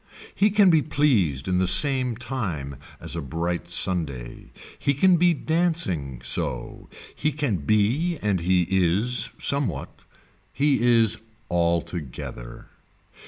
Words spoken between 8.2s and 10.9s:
and he is somewhat. He